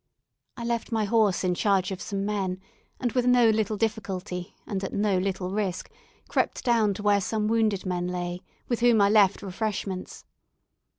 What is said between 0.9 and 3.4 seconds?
my horse in charge of some men, and with